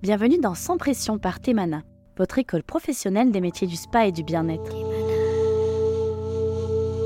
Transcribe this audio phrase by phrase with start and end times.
[0.00, 1.82] Bienvenue dans Sans Pression par Temana,
[2.16, 4.72] votre école professionnelle des métiers du spa et du bien-être.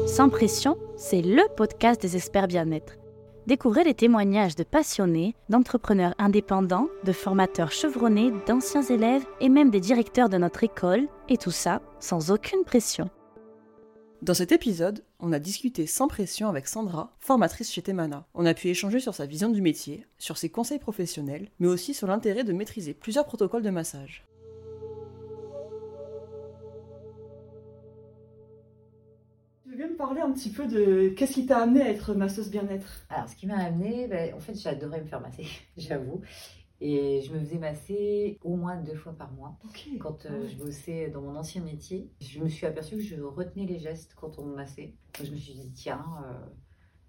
[0.07, 2.99] Sans Pression, c'est le podcast des experts bien-être.
[3.47, 9.81] Découvrez les témoignages de passionnés, d'entrepreneurs indépendants, de formateurs chevronnés, d'anciens élèves et même des
[9.81, 13.09] directeurs de notre école, et tout ça sans aucune pression.
[14.23, 18.25] Dans cet épisode, on a discuté sans pression avec Sandra, formatrice chez Temana.
[18.35, 21.93] On a pu échanger sur sa vision du métier, sur ses conseils professionnels, mais aussi
[21.93, 24.25] sur l'intérêt de maîtriser plusieurs protocoles de massage.
[29.65, 32.15] Tu veux bien me parler un petit peu de qu'est-ce qui t'a amené à être
[32.15, 33.05] masseuse bien-être?
[33.09, 36.21] Alors, ce qui m'a amené, ben, en fait, j'adorais me faire masser, j'avoue.
[36.85, 39.57] Et je me faisais masser au moins deux fois par mois.
[40.01, 43.21] Quand euh, Ah je bossais dans mon ancien métier, je me suis aperçue que je
[43.23, 44.97] retenais les gestes quand on me massait.
[45.17, 46.47] Donc, je me suis dit, tiens, euh,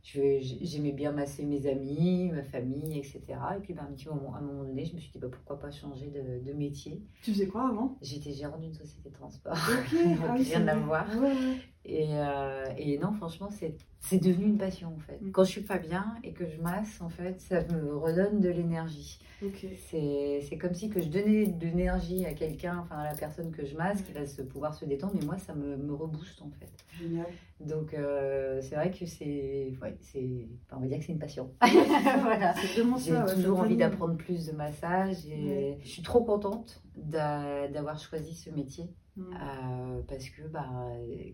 [0.03, 3.23] j'aimais bien masser mes amis, ma famille, etc.
[3.57, 5.29] Et puis, ben, un petit moment, à un moment donné, je me suis dit, bah,
[5.31, 7.01] pourquoi pas changer de, de métier?
[7.23, 7.97] Tu faisais quoi avant?
[8.01, 9.53] J'étais gérante d'une société de transport.
[9.53, 11.07] Ok, Donc, ah oui, rien à voir.
[11.17, 11.57] Ouais, ouais.
[11.85, 15.19] Et, euh, et non, franchement, c'est devenu une passion en fait.
[15.21, 15.31] Mm.
[15.31, 18.49] Quand je suis pas bien et que je masse, en fait, ça me redonne de
[18.49, 19.19] l'énergie.
[19.43, 19.65] Ok.
[19.89, 23.65] C'est comme si que je donnais de l'énergie à quelqu'un, enfin à la personne que
[23.65, 26.49] je masse, qui va se, pouvoir se détendre, mais moi, ça me, me rebooste en
[26.51, 26.71] fait.
[26.97, 27.25] Génial.
[27.59, 29.73] Donc, euh, c'est vrai que c'est.
[29.81, 31.51] Ouais, enfin, on va dire que c'est une passion.
[31.61, 32.53] voilà.
[32.73, 37.99] J'ai ouais, toujours envie d'apprendre plus de massage et je suis trop contente d'a- d'avoir
[37.99, 38.85] choisi ce métier.
[39.15, 39.33] Mm.
[39.33, 40.67] Euh, parce que bah,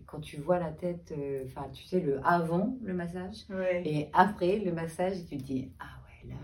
[0.06, 3.82] quand tu vois la tête, euh, tu sais le avant le massage Ouais.
[3.86, 6.36] et après le massage, tu te dis ah ouais là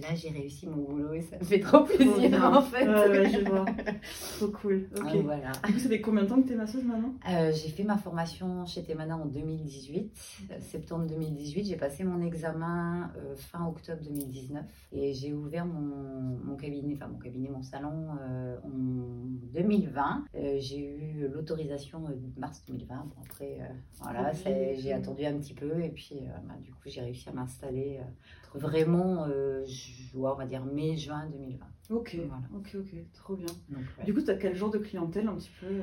[0.00, 2.86] là j'ai réussi mon boulot et ça me fait trop plaisir en fait.
[2.86, 3.64] Ouais, ouais, je vois.
[4.36, 4.88] Trop cool.
[4.96, 5.12] Ok.
[5.12, 5.52] Donc, voilà.
[5.52, 7.14] Ça fait combien de temps que t'es masseuse maintenant?
[7.28, 10.12] Euh, j'ai fait ma formation chez Temana en 2018,
[10.50, 11.64] euh, septembre 2018.
[11.64, 17.08] J'ai passé mon examen euh, fin octobre 2019 et j'ai ouvert mon, mon cabinet, enfin
[17.08, 18.68] mon cabinet, mon salon euh, en
[19.52, 20.24] 2020.
[20.34, 22.02] Euh, j'ai eu l'autorisation
[22.36, 22.94] mars 2020.
[22.94, 23.58] Bon, après,
[24.00, 28.00] voilà, j'ai attendu un petit peu et puis bah, du coup j'ai réussi à m'installer
[28.54, 29.26] vraiment,
[30.14, 31.66] on va dire mai-juin 2020.
[31.90, 32.16] Ok.
[32.26, 32.42] Voilà.
[32.56, 32.94] Ok, ok.
[33.12, 33.46] Trop bien.
[33.68, 34.04] Donc, ouais.
[34.04, 35.82] Du coup, t'as quel genre de clientèle un petit peu euh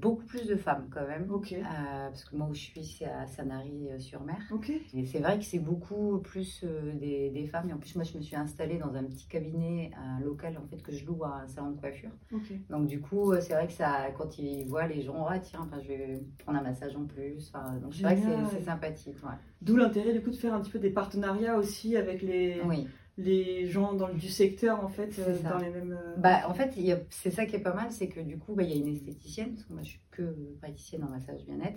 [0.00, 1.30] beaucoup plus de femmes quand même.
[1.30, 1.52] Ok.
[1.52, 4.36] Euh, parce que moi où je suis, c'est à Sanary-sur-Mer.
[4.50, 4.70] Ok.
[4.94, 7.68] Et c'est vrai que c'est beaucoup plus euh, des, des femmes.
[7.68, 9.90] Et en plus, moi, je me suis installée dans un petit cabinet,
[10.22, 12.10] local en fait que je loue à un salon de coiffure.
[12.32, 12.52] Ok.
[12.70, 15.60] Donc du coup, euh, c'est vrai que ça, quand ils voient les gens, ah tiens,
[15.62, 17.50] enfin, je vais prendre un massage en plus.
[17.52, 19.16] Enfin, donc c'est vrai que c'est- c'est sympathique.
[19.22, 19.36] ouais.
[19.60, 22.86] D'où l'intérêt du coup de faire un petit peu des partenariats aussi avec les, Oui.
[23.16, 25.92] Les gens dans, le- du secteur en fait, euh, dans les mêmes.
[25.92, 28.20] euh, Bah, en fait, il y a- c'est ça qui est pas mal, c'est que
[28.20, 30.22] du coup, bah, il y a une esthéticienne, parce que moi, je suis que
[30.60, 31.76] praticienne en massage bien-être.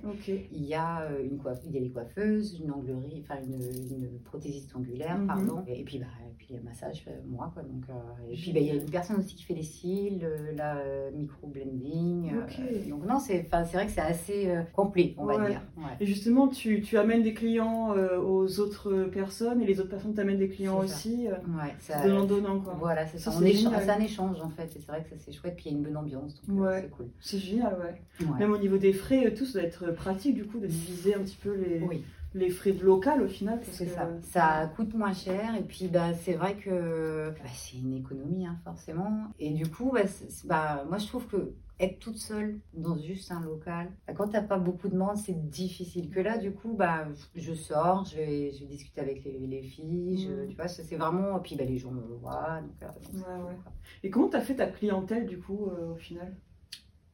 [0.51, 3.53] Il y a euh, une coiffe, il y a les coiffeuses, une anglerie, enfin une,
[3.97, 5.27] une prothésiste angulaire, Mhm.
[5.27, 5.63] pardon.
[5.67, 7.63] Et, puis bah, et puis les massages, euh, moi quoi.
[7.63, 7.93] Donc, euh,
[8.31, 10.83] et puis bah, il y a une personne aussi qui fait les cils, la
[11.15, 12.31] micro blending.
[12.31, 12.87] euh, Ok.
[12.89, 15.61] donc non, c'est, enfin, c'est vrai que c'est assez complet, on va dire.
[15.77, 15.83] Ouais.
[15.99, 20.37] Et justement, tu, tu amènes des clients aux autres personnes et les autres personnes t'amènent
[20.37, 20.95] des clients ça.
[21.27, 22.75] Euh, Ouais, ça- c'est donnant-donnant quoi.
[22.79, 23.31] Voilà, c'est ça.
[23.31, 25.75] C'est un échange en fait, et c'est vrai que ça c'est chouette, puis il y
[25.75, 26.81] a une bonne ambiance, donc euh, Ouais.
[26.83, 27.07] c'est cool.
[27.19, 28.25] C'est génial, ouais.
[28.27, 28.39] Ouais.
[28.39, 31.15] Même au niveau des frais, et tout, ça doit être pratique du coup de diviser
[31.15, 32.03] un petit peu les, Oui.
[32.37, 33.59] Les frais de local au final.
[33.63, 34.09] C'est que- ça.
[34.21, 38.57] Ça coûte moins cher et puis bah, c'est vrai que bah, c'est une économie hein,
[38.63, 39.27] forcément.
[39.39, 40.01] Et du coup, bah,
[40.45, 44.41] bah, moi je trouve que être toute seule dans juste un local, bah, quand t'as
[44.41, 46.09] pas beaucoup de monde, c'est difficile.
[46.09, 49.61] Que là, du coup, bah, je sors, je vais, je vais discuter avec les, les
[49.61, 50.47] filles, je- Mm.
[50.49, 51.37] tu vois, ça, c'est vraiment.
[51.37, 52.61] Et puis bah, les gens me voient.
[52.61, 53.71] Donc, euh, donc, Ouais, cool.
[54.03, 56.35] Et comment t'as fait ta clientèle du coup euh, au final?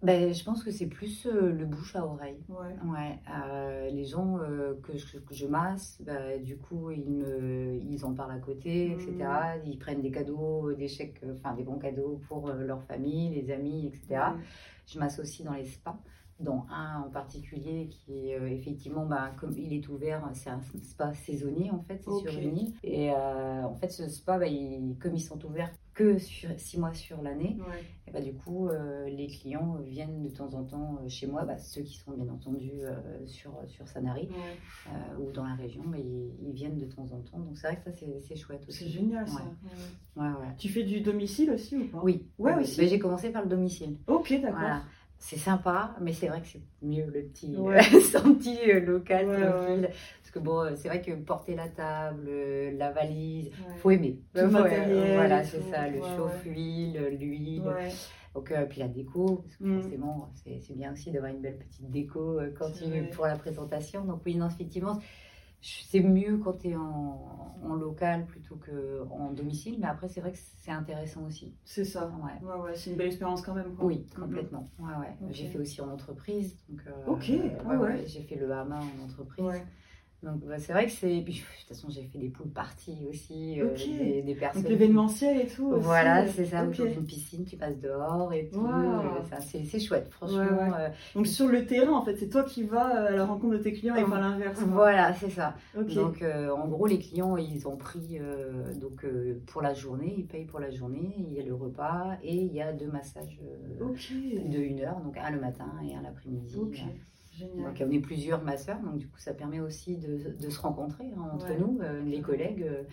[0.03, 2.44] Ben, je pense que c'est plus euh, le bouche à oreille.
[2.50, 2.75] Ouais.
[2.86, 7.80] Ouais, euh, les gens euh, que, je, que je masse, bah, du coup, ils, me,
[7.81, 9.14] ils en parlent à côté, etc.
[9.14, 9.62] Mhm.
[9.66, 13.88] Ils prennent des cadeaux, des chèques, enfin des bons cadeaux pour leur famille, les amis,
[13.88, 14.25] etc.
[14.86, 15.97] Je masse aussi dans les spas,
[16.39, 21.13] dont un en particulier qui, euh, effectivement, bah, comme il est ouvert, c'est un spa
[21.13, 22.73] saisonnier en fait, c'est sur une île.
[22.83, 26.79] Et euh, en fait, ce spa, bah, il- comme ils sont ouverts que sur six
[26.79, 27.84] mois sur l'année, Ouais.
[28.08, 31.59] et bah, du coup, euh, les clients viennent de temps en temps chez moi, bah,
[31.59, 32.72] ceux qui sont bien entendu
[33.28, 34.91] sur, sur Sanary Ouais.
[35.19, 37.37] ou dans la région, bah, ils, ils viennent de temps en temps.
[37.40, 37.97] Donc c'est vrai que ça,
[38.28, 38.85] c'est chouette aussi.
[38.85, 39.43] C'est génial ça.
[40.16, 40.25] Ouais.
[40.58, 41.99] Tu fais du domicile aussi ou pas?
[42.03, 42.63] Oui, Ouais, oui.
[42.63, 42.81] aussi.
[42.81, 43.97] Mais J'ai commencé par le domicile.
[44.08, 44.59] Ok, d'accord.
[44.59, 44.81] Voilà.
[45.25, 47.81] C'est sympa, mais c'est vrai que c'est mieux le petit, Ouais.
[48.11, 49.81] son petit euh, local Ouais, tranquille.
[49.84, 49.87] ouais.
[50.22, 53.75] Parce que bon, euh, c'est vrai que porter la table, euh, la valise, Ouais.
[53.78, 54.20] faut aimer.
[54.35, 55.70] Tout le Faut- matériel Voilà, c'est tout.
[55.72, 57.61] ça, le Ouais, chauffe-huile, l'huile.
[57.61, 57.90] Ouais.
[58.35, 59.81] Donc, euh, puis la déco, parce que Mm.
[59.81, 63.09] forcément, c'est c'est bien aussi d'avoir une belle petite déco euh, quand vrai.
[63.14, 64.03] pour la présentation.
[64.03, 64.99] Donc oui, non, effectivement,
[65.63, 70.33] c'est mieux quand tu es en, en, local plutôt qu'en domicile, mais après, c'est vrai
[70.33, 71.55] que c'est intéressant aussi.
[71.63, 72.11] C'est ça.
[72.21, 72.45] Ouais.
[72.45, 73.75] ouais, ouais c'est une belle expérience quand même.
[73.79, 74.69] Oui, complètement.
[74.77, 75.31] Ouais, ouais.
[75.31, 76.57] J'ai fait aussi en entreprise.
[76.67, 77.29] Donc, euh, ok,
[77.81, 79.45] ouais, J'ai fait le Hama en entreprise.
[80.23, 81.20] Donc bah, c'est vrai que c'est.
[81.20, 83.75] de toute façon, j'ai fait des poules parties aussi, euh,
[84.22, 84.61] des, personnes.
[84.61, 85.73] Donc l'événementiel et tout.
[85.78, 86.66] Voilà, c'est ça.
[86.66, 88.66] Autour d'une piscine, tu passes dehors et tout.
[88.66, 90.40] Euh, c'est chouette, franchement.
[90.40, 90.90] Euh.
[91.14, 93.73] Donc sur le terrain, en fait, c'est toi qui vas à la rencontre de tes
[93.73, 94.59] clients et pas l'inverse.
[94.67, 95.55] Voilà, c'est ça.
[95.75, 98.20] Donc en gros, les clients, ils ont pris
[98.79, 99.05] donc
[99.47, 101.14] pour la journée, ils payent pour la journée.
[101.17, 103.40] Il y a le repas et il y a deux massages
[103.79, 106.55] de une heure, donc un le matin et un l'après-midi.
[107.41, 111.06] Donc, on est plusieurs masseurs, donc du coup, ça permet aussi de, de se rencontrer
[111.18, 112.84] hein, entre nous, euh, les collègues, euh,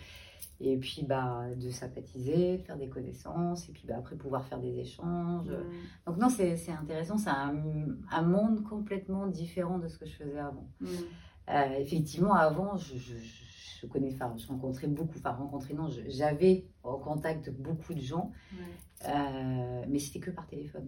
[0.59, 4.79] et puis bah, de sympathiser, faire des connaissances, et puis bah, après pouvoir faire des
[4.79, 5.51] échanges.
[6.05, 7.55] Donc, non, c'est intéressant, c'est un,
[8.11, 10.67] un, monde complètement différent de ce que je faisais avant.
[11.49, 13.50] Euh, effectivement, avant, je, je, je
[13.87, 18.31] connais, enfin, je rencontrais beaucoup, enfin, rencontrer, non, j'avais en contact beaucoup de gens.
[19.07, 20.87] Euh, mais c'était que par téléphone.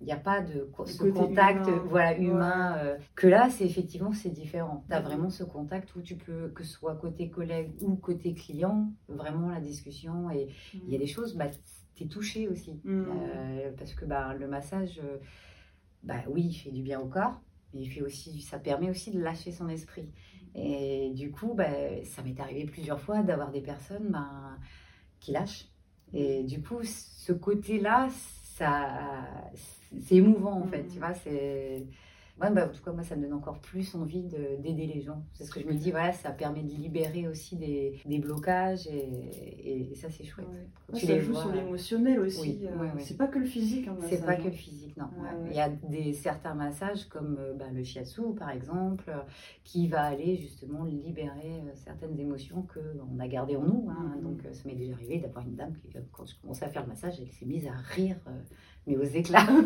[0.00, 1.84] Il n'y a pas de ce contact humain.
[1.88, 2.76] voilà, humain.
[2.78, 4.84] Euh, que là, c'est effectivement, c'est différent.
[4.88, 8.34] Tu as vraiment ce contact où tu peux, que ce soit côté collègue ou côté
[8.34, 10.30] client, vraiment la discussion.
[10.30, 11.00] Et il y a mm.
[11.00, 11.50] des choses, bah,
[11.94, 12.80] tu es touché aussi.
[12.84, 13.04] Mm.
[13.08, 15.00] Euh, parce que bah, le massage,
[16.02, 17.40] bah, oui, il fait du bien au corps.
[17.74, 20.10] Mais il fait aussi, ça permet aussi de lâcher son esprit.
[20.54, 24.56] Et du coup, bah, ça m'est arrivé plusieurs fois d'avoir des personnes bah,
[25.20, 25.68] qui lâchent.
[26.12, 28.08] Et du coup, ce côté-là,
[28.56, 29.24] ça,
[30.00, 31.86] c'est émouvant en fait, tu vois, c'est
[32.38, 35.22] bah, en tout cas, moi, ça me donne encore plus envie d'aider les gens.
[35.32, 38.86] C'est ce que je me dis, voilà, ça permet de libérer aussi des, des blocages
[38.88, 40.46] et, et, ça, c'est chouette.
[40.92, 42.60] tu ça les joue sur l'émotionnel aussi.
[42.64, 43.86] Euh, c'est pas que le physique.
[43.86, 45.06] Hein, c'est pas que le physique, non.
[45.50, 49.20] Il y a des, certains massages comme euh, bah, le shiatsu, par exemple, euh,
[49.62, 53.88] qui va aller justement libérer certaines émotions qu'on a gardées en nous.
[53.90, 54.16] Hein.
[54.16, 54.22] Mm-hmm.
[54.22, 56.88] Donc, ça m'est déjà arrivé d'avoir une dame qui, quand je commençais à faire le
[56.88, 58.16] massage, elle s'est mise à rire,
[58.86, 59.46] mais aux éclats.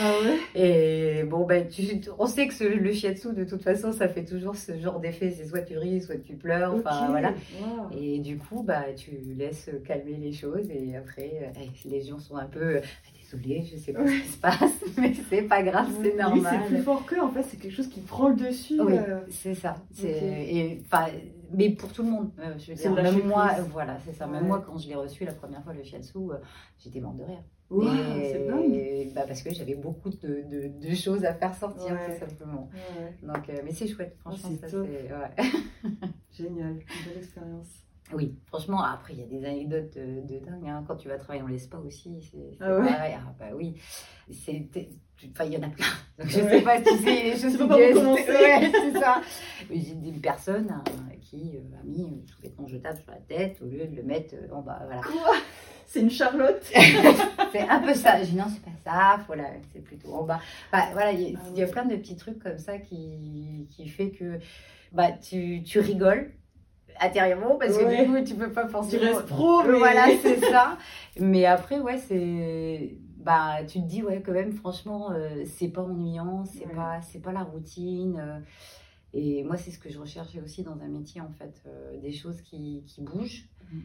[0.00, 0.14] Ah
[0.54, 4.56] et bon, ben, tu, on sait que le shiatsu, de toute façon, ça fait toujours
[4.56, 5.34] ce genre d'effet.
[5.36, 6.74] C'est soit tu ris, soit tu pleures.
[6.74, 7.34] Enfin, voilà.
[7.92, 10.70] Et du coup, bah, tu laisses calmer les choses.
[10.70, 12.80] Et après, eh, les gens sont un peu.
[13.34, 16.60] Ah, je sais pas ce qui se passe, mais c'est pas grave, c'est normal.
[16.62, 18.80] c'est plus fort que, en fait, c'est quelque chose qui prend le dessus.
[18.80, 19.20] Oui, euh.
[19.30, 19.76] c'est ça.
[20.02, 20.80] Et,
[21.52, 24.26] mais pour tout le monde, euh, je veux dire, même moi, voilà, c'est ça.
[24.26, 26.36] Même moi, quand je l'ai reçu la première fois, le shiatsu, euh,
[26.78, 27.42] j'étais morte de rire
[27.80, 29.12] c'est dingue.
[29.14, 32.68] Bah parce que j'avais beaucoup de, de, de, choses à faire sortir, tout simplement.
[33.22, 34.50] Donc, euh, mais c'est chouette, franchement.
[34.60, 34.76] ça, c'est,
[36.30, 37.81] Génial, une belle expérience.
[38.12, 40.68] Oui, franchement, après, il y a des anecdotes de, dingue.
[40.68, 40.84] Hein.
[40.86, 42.88] Quand tu vas travailler dans les spas aussi, c'est, ah ouais.
[42.88, 43.14] pareil.
[43.18, 43.74] Ah, bah oui,
[44.30, 44.68] c'est,
[45.30, 45.86] enfin, il y en a plein.
[46.18, 49.22] Donc, je ne sais pas si c'est les choses qui ouais, c'est ça.
[49.70, 50.84] J'ai une personne hein,
[51.20, 54.34] qui euh, a mis un sous-vêtement jetable sur la tête au lieu de le mettre
[54.52, 54.82] en bas.
[54.84, 55.00] Voilà.
[55.00, 55.36] Quoi?
[55.86, 56.62] C'est une Charlotte?
[57.52, 58.22] c'est un peu ça.
[58.22, 59.22] Je dis non, c'est pas ça.
[59.26, 60.40] Voilà, c'est plutôt en bas.
[60.72, 64.38] Bah, voilà, il y, a plein de petits trucs comme ça qui, qui fait que
[64.92, 66.32] bah, tu, tu rigoles
[67.00, 69.02] intérieurement parce que du coup, tu peux pas forcément.
[69.02, 69.78] Tu restes pro, mais...
[69.78, 70.78] Voilà, c'est ça.
[71.20, 72.96] Mais après, ouais, c'est.
[73.16, 77.20] Bah, tu te dis, ouais, quand même, franchement, euh, c'est pas ennuyant, c'est pas, c'est
[77.20, 78.18] pas la routine.
[78.18, 78.40] Euh,
[79.12, 82.12] et moi, c'est ce que je recherchais aussi dans un métier, en fait, euh, des
[82.12, 83.48] choses qui, qui bougent.
[83.72, 83.80] Mm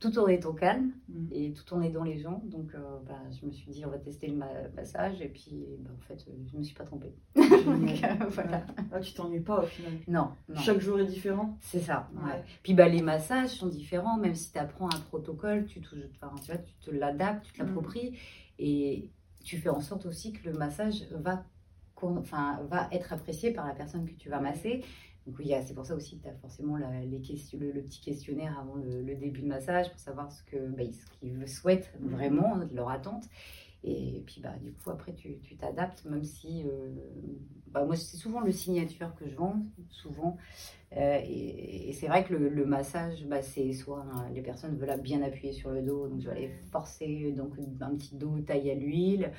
[0.00, 1.26] tout en étant calme mm.
[1.30, 2.42] et tout en aidant les gens.
[2.46, 4.36] Donc, euh, bah, je me suis dit, on va tester le
[4.74, 5.20] massage.
[5.20, 7.14] Et puis, bah, en fait, je ne me suis pas trompée.
[8.10, 8.64] Euh, voilà.
[8.92, 12.08] Ah, tu t'ennuies pas au final non, Chaque jour est différent C'est ça.
[12.14, 12.42] Ouais.
[12.62, 14.16] Puis, bah, les massages sont différents.
[14.16, 15.88] Même si tu apprends un protocole, tu, tu,
[16.20, 17.66] vois, tu te l'adaptes, tu te mm.
[17.66, 18.18] l'appropries.
[18.58, 19.10] Et
[19.44, 21.44] tu fais en sorte aussi que le massage va,
[22.00, 24.82] enfin, va être apprécié par la personne que tu vas masser
[25.64, 29.14] c'est pour ça aussi que tu as forcément les questions, le, petit questionnaire avant le,
[29.14, 33.24] début de massage pour savoir ce qu'ils bah, ce souhaitent vraiment, leur attente.
[33.82, 36.64] Et puis, bah, du coup, après, tu t'adaptes, même si.
[36.66, 36.90] Euh,
[37.68, 40.36] bah, moi, c'est souvent le signature que je vends, souvent.
[40.96, 44.04] Euh, et, c'est vrai que le, massage, bah, c'est soit
[44.34, 47.94] les personnes veulent bien appuyer sur le dos, donc je vais aller forcer donc, un
[47.94, 49.30] petit dos taille à l'huile.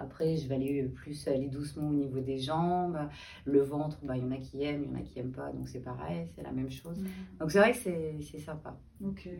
[0.00, 2.98] Après, je vais aller plus aller doucement au niveau des jambes.
[3.44, 5.32] Le ventre, bah, il y en a qui aiment, il y en a qui n'aiment
[5.32, 6.98] pas, donc c'est pareil, c'est la même chose.
[7.00, 7.08] Mhm.
[7.40, 8.78] Donc c'est vrai que c'est sympa.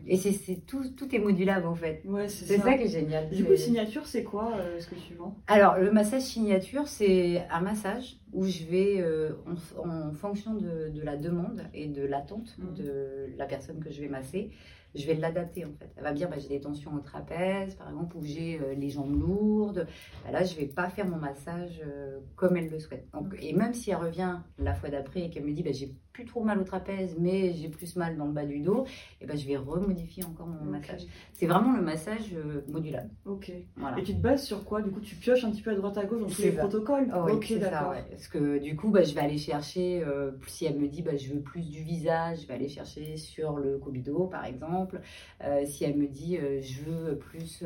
[0.07, 2.01] Et c'est tout, tout est modulable en fait.
[2.05, 2.63] Ouais, c'est ça.
[2.63, 2.73] ça.
[2.73, 3.29] qui est génial.
[3.29, 5.35] Du coup, signature, c'est quoi euh, ce que tu vends?
[5.47, 9.31] Alors, le massage signature, c'est un massage où je vais, euh,
[9.77, 12.73] en, fonction de, de, la demande et de l'attente mhm.
[12.75, 14.51] de la personne que je vais masser,
[14.95, 15.89] je vais l'adapter en fait.
[15.97, 18.89] Elle va dire bah, j'ai des tensions au trapèze, par exemple, ou j'ai euh, les
[18.89, 19.87] jambes lourdes.
[20.25, 23.07] Bah, là, je vais pas faire mon massage euh, comme elle le souhaite.
[23.13, 25.93] Donc, et même si elle revient la fois d'après et qu'elle me dit bah, j'ai
[26.19, 28.85] plus trop mal au trapèze, mais j'ai plus mal dans le bas du dos,
[29.21, 31.03] et ben je vais remodifier encore mon massage.
[31.31, 33.09] C'est vraiment le massage euh, modulable.
[33.25, 33.51] Ok.
[33.77, 33.97] Voilà.
[33.99, 34.81] Et tu te bases sur quoi?
[34.81, 36.57] Du coup, tu pioches un petit peu à droite à gauche dans tous les ça.
[36.59, 37.09] protocoles?
[37.25, 37.91] Oui, Ok, d'accord.
[37.91, 38.03] ouais.
[38.09, 41.15] Parce que du coup, bah, je vais aller chercher, euh, si elle me dit bah,
[41.15, 44.99] je veux plus du visage, je vais aller chercher sur le cobido par exemple.
[45.45, 47.63] Euh, si elle me dit euh, je veux plus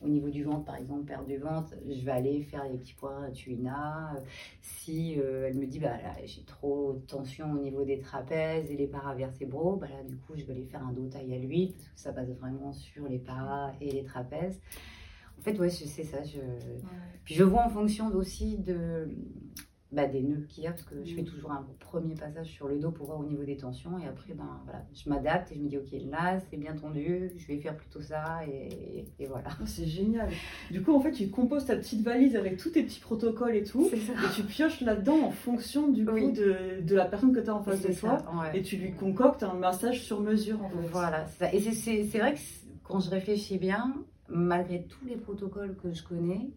[0.00, 2.94] au niveau du ventre par exemple, perdre du ventre, je vais aller faire des petits
[2.94, 4.14] points tuina.
[4.60, 8.70] Si euh, elle me dit bah, là, j'ai trop de tension au niveau des trapèzes
[8.70, 11.38] et les paravertébraux, bah, là du coup je vais aller faire un dos taille à
[11.38, 14.60] l'huile parce que ça base vraiment sur les paras et les trapèzes.
[15.38, 16.22] En fait, ouais, je sais ça.
[16.22, 16.38] Je...
[17.24, 19.08] Puis je vois en fonction aussi de,
[19.92, 21.28] bah, des nœuds qu'il y a, parce que je fais Mhm.
[21.28, 23.98] toujours un premier passage sur le dos pour voir au niveau des tensions.
[23.98, 27.30] Et après, ben, voilà, je m'adapte et je me dis, ok, là, c'est bien tendu,
[27.36, 28.40] je vais faire plutôt ça.
[28.46, 29.48] Et, et voilà.
[29.50, 30.28] Ah, c'est génial.
[30.70, 33.64] Du coup, en fait, tu composes ta petite valise avec tous tes petits protocoles et
[33.64, 33.88] tout.
[33.92, 36.32] Et tu pioches là-dedans en fonction du coup Oui.
[36.32, 38.18] de, de la personne que tu as en face de toi.
[38.40, 38.58] ouais.
[38.58, 40.86] Et tu lui concoctes un massage sur mesure en fait.
[40.92, 41.52] Voilà, ça.
[41.52, 42.40] Et c'est- vrai que
[42.84, 43.92] quand je réfléchis bien,
[44.28, 46.50] malgré tous les protocoles que je connais,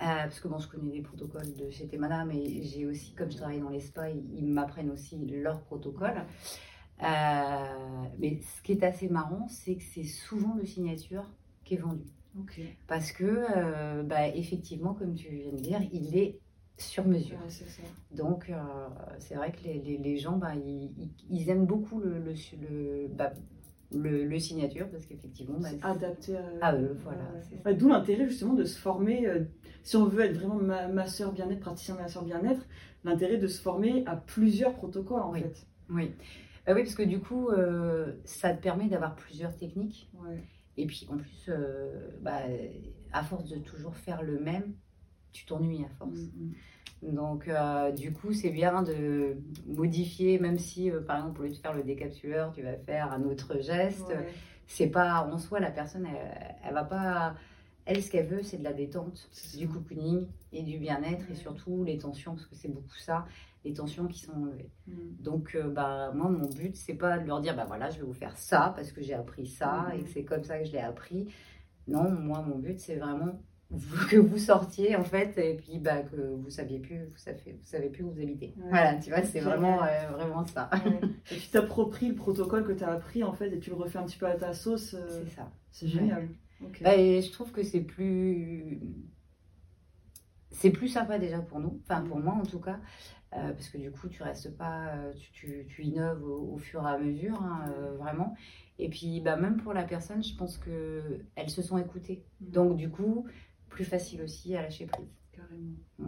[0.00, 3.36] parce que bon, je connais des protocoles de chez Temana, mais j'ai aussi, comme je
[3.36, 6.22] travaille dans les spas, ils, m'apprennent aussi leurs protocoles.
[7.02, 11.24] Euh, mais ce qui est assez marrant, c'est que c'est souvent le signature
[11.64, 12.04] qui est vendu.
[12.86, 16.38] Parce que, euh, bah, effectivement, comme tu viens de dire, il est
[16.76, 17.36] sur mesure.
[17.38, 17.82] Ouais, c'est ça.
[18.12, 18.56] Donc, euh,
[19.18, 20.52] c'est vrai que les, les- les gens, bah,
[21.28, 23.32] ils aiment beaucoup le, le, le, bah,
[23.92, 27.22] le- le signature parce qu'effectivement, bah, adapté à, à eux, voilà.
[27.34, 27.62] Ouais.
[27.64, 29.44] Ouais, D'où l'intérêt justement de se former, euh,
[29.82, 32.66] si on veut être vraiment ma masseur bien-être, praticien masseur bien-être,
[33.04, 35.40] l'intérêt de se former à plusieurs protocoles en Oui.
[35.42, 35.66] fait.
[35.88, 36.14] Oui.
[36.66, 40.10] Bah oui, parce que du coup, euh, ça te permet d'avoir plusieurs techniques.
[40.14, 40.42] Ouais.
[40.76, 42.42] Et puis, en plus, euh, bah,
[43.12, 44.74] à force de toujours faire le même,
[45.32, 46.18] tu t'ennuies à force.
[46.36, 46.52] Mm,
[47.02, 51.50] Donc, euh, du coup, c'est bien de modifier, même si, euh, par exemple, au lieu
[51.50, 53.62] de faire le décapsuleur, tu vas faire un autre mm.
[53.62, 54.08] geste.
[54.08, 54.28] Ouais.
[54.66, 57.34] c'est pas en soi la personne elle, elle va pas
[57.86, 59.28] elle ce qu'elle veut c'est de la détente
[59.58, 63.26] du cocooning et du bien-être et surtout les tensions parce que c'est beaucoup ça
[63.64, 65.22] les tensions qui sont enlevées Mm.
[65.22, 68.06] donc euh, bah moi mon but c'est pas de leur dire bah voilà je vais
[68.06, 70.72] vous faire ça parce que j'ai appris ça et que c'est comme ça que je
[70.72, 71.32] l'ai appris
[71.86, 73.40] non moi mon but c'est vraiment
[74.10, 77.64] que vous sortiez en fait et puis bah que vous saviez plus vous savez vous
[77.66, 78.68] savez plus où vous habitez Ouais.
[78.70, 81.00] voilà tu vois c'est vraiment euh, vraiment ça Ouais.
[81.30, 83.98] Et tu t'appropries le protocole que tu as appris en fait et tu le refais
[83.98, 84.94] un petit peu à ta sauce.
[84.94, 86.28] euh, c'est ça C'est génial.
[86.82, 88.80] Bah, et je trouve que c'est plus
[90.50, 92.78] c'est plus sympa déjà pour nous, enfin pour moi en tout cas,
[93.34, 96.82] euh, parce que du coup tu restes pas, tu, tu, tu innoves au, au fur
[96.86, 98.34] et à mesure, hein, euh, vraiment.
[98.78, 102.50] Et puis bah, même pour la personne, je pense que elles se sont écoutées, Mm.
[102.50, 103.26] donc du coup
[103.70, 105.08] plus facile aussi à lâcher prise.
[105.32, 105.76] Carrément.
[105.98, 106.06] Mm.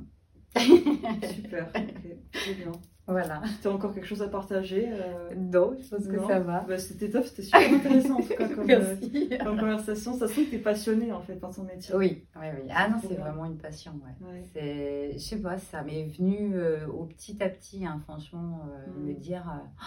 [1.35, 1.69] Super.
[1.75, 2.17] Ok.
[2.33, 2.73] Très bien.
[3.09, 3.43] Voilà.
[3.61, 6.29] Tu as encore quelque chose à partager euh, Non, je pense que non?
[6.29, 6.61] ça va.
[6.69, 8.65] Bah, C'était top, c'était super intéressant en tout cas comme, euh,
[9.01, 9.31] Merci.
[9.43, 10.15] comme conversation.
[10.17, 11.95] Ça se trouve que tu es passionné en fait par ton métier.
[11.97, 12.69] Oui, oui, oui.
[12.75, 14.27] Ah non, c'est vraiment une passion, ouais.
[14.29, 14.43] Ouais.
[14.53, 18.91] C'est, je sais pas, ça m'est venu euh, au petit à petit, hein, franchement, euh,
[18.93, 19.07] Mm.
[19.07, 19.85] me dire, euh, Ah,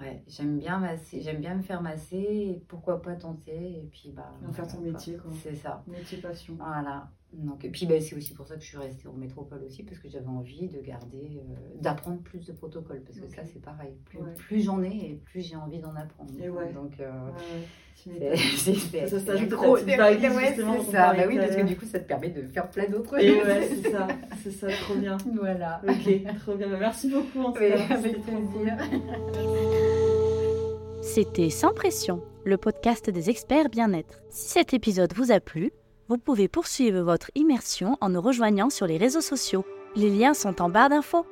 [0.00, 4.10] ouais, j'aime bien masser, j'aime bien me faire masser, et pourquoi pas tenter, et puis
[4.10, 4.32] bah.
[4.48, 5.30] En faire ton métier, quoi.
[5.42, 5.84] C'est ça.
[5.86, 6.54] Métier passion.
[6.58, 7.10] Voilà.
[7.32, 9.84] Donc, et puis bah, c'est aussi pour ça que je suis restée en métropole aussi,
[9.84, 13.62] parce que j'avais envie de garder, euh, d'apprendre plus de protocoles, parce que ça c'est
[13.62, 13.94] pareil.
[14.06, 14.34] Plus, Ouais.
[14.36, 16.30] plus j'en ai, et plus j'ai envie d'en apprendre.
[16.42, 16.72] Et ouais.
[16.72, 17.10] Donc, euh,
[18.06, 18.74] Ouais, c'est,
[19.08, 20.92] Ça gros- justement, ça.
[20.92, 23.28] parlait Bah oui, parce que du coup, ça te permet de faire plein d'autres Et
[23.28, 23.46] choses.
[23.46, 24.08] ouais, c'est ça,
[24.42, 25.18] c'est ça, trop bien.
[25.34, 25.82] Voilà.
[25.86, 26.68] Ok, trop bien.
[26.70, 27.94] Bah, Merci beaucoup en tout Oui, cas.
[27.94, 28.76] avec plaisir.
[31.02, 34.22] C'était Sans Pression, le podcast des experts bien-être.
[34.30, 35.70] Si cet épisode vous a plu,
[36.10, 39.64] vous pouvez poursuivre votre immersion en nous rejoignant sur les réseaux sociaux.
[39.94, 41.24] Les liens sont en barre d'infos.